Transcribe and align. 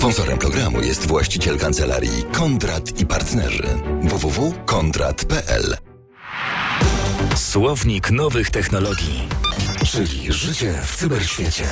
Sponsorem 0.00 0.38
programu 0.38 0.82
jest 0.82 1.06
właściciel 1.06 1.58
kancelarii 1.58 2.24
Kondrat 2.32 3.00
i 3.00 3.06
Partnerzy 3.06 3.62
www.kondrat.pl 4.02 5.76
Słownik 7.36 8.10
nowych 8.10 8.50
technologii, 8.50 9.28
czyli 9.84 10.32
życie 10.32 10.74
w 10.84 10.96
cyberświecie. 10.96 11.64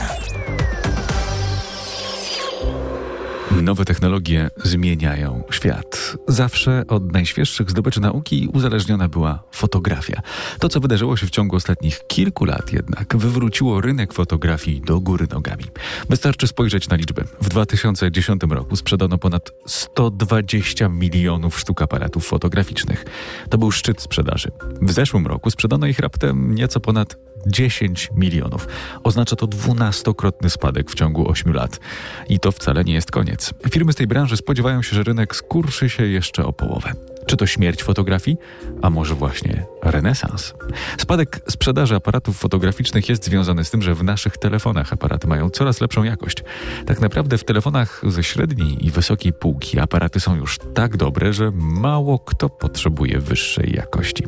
Nowe 3.62 3.84
technologie 3.84 4.50
zmieniają 4.64 5.42
świat. 5.50 6.16
Zawsze 6.28 6.84
od 6.88 7.12
najświeższych 7.12 7.70
zdobyczy 7.70 8.00
nauki 8.00 8.48
uzależniona 8.52 9.08
była 9.08 9.42
fotografia. 9.52 10.22
To, 10.58 10.68
co 10.68 10.80
wydarzyło 10.80 11.16
się 11.16 11.26
w 11.26 11.30
ciągu 11.30 11.56
ostatnich 11.56 12.06
kilku 12.06 12.44
lat 12.44 12.72
jednak, 12.72 13.16
wywróciło 13.16 13.80
rynek 13.80 14.12
fotografii 14.12 14.80
do 14.80 15.00
góry 15.00 15.26
nogami. 15.30 15.64
Wystarczy 16.08 16.46
spojrzeć 16.46 16.88
na 16.88 16.96
liczbę. 16.96 17.24
W 17.40 17.48
2010 17.48 18.42
roku 18.50 18.76
sprzedano 18.76 19.18
ponad 19.18 19.50
120 19.66 20.88
milionów 20.88 21.60
sztuk 21.60 21.82
aparatów 21.82 22.26
fotograficznych. 22.26 23.04
To 23.50 23.58
był 23.58 23.70
szczyt 23.70 24.02
sprzedaży. 24.02 24.50
W 24.82 24.92
zeszłym 24.92 25.26
roku 25.26 25.50
sprzedano 25.50 25.86
ich 25.86 25.98
raptem 25.98 26.54
nieco 26.54 26.80
ponad 26.80 27.27
10 27.46 28.10
milionów. 28.14 28.68
Oznacza 29.04 29.36
to 29.36 29.46
dwunastokrotny 29.46 30.50
spadek 30.50 30.90
w 30.90 30.94
ciągu 30.94 31.30
8 31.30 31.52
lat. 31.52 31.80
I 32.28 32.40
to 32.40 32.52
wcale 32.52 32.84
nie 32.84 32.94
jest 32.94 33.10
koniec. 33.10 33.54
Firmy 33.70 33.92
z 33.92 33.96
tej 33.96 34.06
branży 34.06 34.36
spodziewają 34.36 34.82
się, 34.82 34.96
że 34.96 35.02
rynek 35.02 35.36
skurczy 35.36 35.88
się 35.88 36.06
jeszcze 36.06 36.44
o 36.44 36.52
połowę. 36.52 36.92
Czy 37.28 37.36
to 37.36 37.46
śmierć 37.46 37.82
fotografii? 37.82 38.36
A 38.82 38.90
może 38.90 39.14
właśnie 39.14 39.66
renesans? 39.82 40.54
Spadek 40.98 41.40
sprzedaży 41.50 41.94
aparatów 41.94 42.38
fotograficznych 42.38 43.08
jest 43.08 43.24
związany 43.24 43.64
z 43.64 43.70
tym, 43.70 43.82
że 43.82 43.94
w 43.94 44.04
naszych 44.04 44.38
telefonach 44.38 44.92
aparaty 44.92 45.26
mają 45.26 45.50
coraz 45.50 45.80
lepszą 45.80 46.02
jakość. 46.02 46.44
Tak 46.86 47.00
naprawdę 47.00 47.38
w 47.38 47.44
telefonach 47.44 48.02
ze 48.06 48.22
średniej 48.22 48.86
i 48.86 48.90
wysokiej 48.90 49.32
półki 49.32 49.78
aparaty 49.78 50.20
są 50.20 50.36
już 50.36 50.58
tak 50.74 50.96
dobre, 50.96 51.32
że 51.32 51.50
mało 51.54 52.18
kto 52.18 52.48
potrzebuje 52.48 53.18
wyższej 53.18 53.72
jakości. 53.72 54.24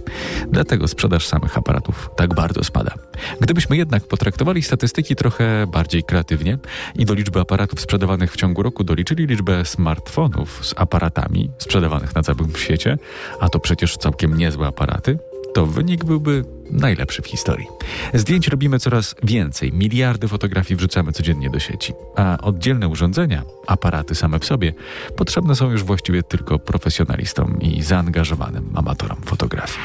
Dlatego 0.60 0.88
sprzedaż 0.88 1.26
samych 1.26 1.58
aparatów 1.58 2.10
tak 2.16 2.34
bardzo 2.34 2.64
spada. 2.64 2.94
Gdybyśmy 3.40 3.76
jednak 3.76 4.04
potraktowali 4.08 4.62
statystyki 4.62 5.16
trochę 5.16 5.66
bardziej 5.66 6.02
kreatywnie 6.02 6.58
i 6.96 7.04
do 7.04 7.14
liczby 7.14 7.40
aparatów 7.40 7.80
sprzedawanych 7.80 8.32
w 8.32 8.36
ciągu 8.36 8.62
roku 8.62 8.84
doliczyli 8.84 9.26
liczbę 9.26 9.64
smartfonów 9.64 10.66
z 10.66 10.74
aparatami 10.76 11.50
sprzedawanych 11.58 12.14
na 12.14 12.22
całym 12.22 12.56
świecie, 12.56 12.98
a 13.40 13.48
to 13.48 13.60
przecież 13.60 13.96
całkiem 13.96 14.38
niezłe 14.38 14.66
aparaty, 14.66 15.18
to 15.54 15.66
wynik 15.66 16.04
byłby 16.04 16.44
najlepszy 16.70 17.22
w 17.22 17.26
historii. 17.26 17.66
Zdjęć 18.14 18.48
robimy 18.48 18.78
coraz 18.78 19.14
więcej, 19.22 19.72
miliardy 19.72 20.28
fotografii 20.28 20.76
wrzucamy 20.76 21.12
codziennie 21.12 21.50
do 21.50 21.58
sieci, 21.58 21.92
a 22.16 22.38
oddzielne 22.38 22.88
urządzenia, 22.88 23.42
aparaty 23.66 24.14
same 24.14 24.38
w 24.38 24.44
sobie, 24.44 24.74
potrzebne 25.16 25.54
są 25.54 25.70
już 25.70 25.84
właściwie 25.84 26.22
tylko 26.22 26.58
profesjonalistom 26.58 27.60
i 27.60 27.82
zaangażowanym 27.82 28.72
amatorom 28.74 29.18
fotografii. 29.24 29.78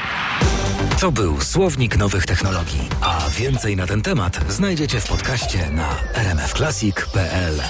To 1.00 1.12
był 1.12 1.40
Słownik 1.40 1.96
nowych 1.96 2.26
technologii, 2.26 2.88
a 3.00 3.20
więcej 3.38 3.76
na 3.76 3.86
ten 3.86 4.02
temat 4.02 4.40
znajdziecie 4.48 5.00
w 5.00 5.08
podcaście 5.08 5.70
na 5.70 5.88
rmfclassic.pl. 6.14 7.60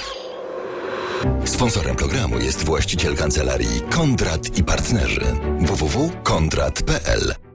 Sponsorem 1.45 1.95
programu 1.95 2.39
jest 2.39 2.65
właściciel 2.65 3.15
kancelarii 3.15 3.81
Kondrat 3.89 4.57
i 4.57 4.63
Partnerzy 4.63 5.25
www.kondrat.pl 5.59 7.46